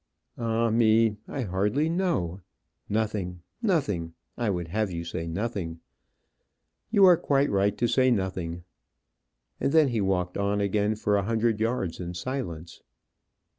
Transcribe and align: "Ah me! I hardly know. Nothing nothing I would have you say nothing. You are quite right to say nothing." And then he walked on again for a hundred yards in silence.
"Ah 0.35 0.71
me! 0.71 1.17
I 1.27 1.43
hardly 1.43 1.87
know. 1.87 2.41
Nothing 2.89 3.43
nothing 3.61 4.15
I 4.35 4.49
would 4.49 4.69
have 4.69 4.89
you 4.89 5.05
say 5.05 5.27
nothing. 5.27 5.79
You 6.89 7.05
are 7.05 7.15
quite 7.17 7.51
right 7.51 7.77
to 7.77 7.87
say 7.87 8.09
nothing." 8.09 8.63
And 9.59 9.71
then 9.73 9.89
he 9.89 10.01
walked 10.01 10.39
on 10.39 10.59
again 10.59 10.95
for 10.95 11.17
a 11.17 11.23
hundred 11.25 11.59
yards 11.59 11.99
in 11.99 12.15
silence. 12.15 12.81